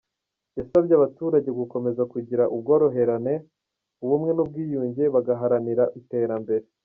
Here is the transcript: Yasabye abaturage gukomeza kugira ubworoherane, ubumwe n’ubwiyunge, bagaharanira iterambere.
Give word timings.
Yasabye 0.57 0.93
abaturage 0.95 1.49
gukomeza 1.59 2.03
kugira 2.13 2.43
ubworoherane, 2.55 3.33
ubumwe 4.03 4.31
n’ubwiyunge, 4.33 5.03
bagaharanira 5.15 5.83
iterambere. 5.99 6.65